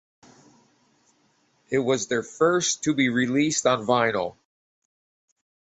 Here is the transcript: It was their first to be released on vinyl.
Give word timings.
It 1.69 1.77
was 1.77 2.07
their 2.07 2.23
first 2.23 2.81
to 2.85 2.95
be 2.95 3.09
released 3.09 3.67
on 3.67 3.85
vinyl. 3.85 4.35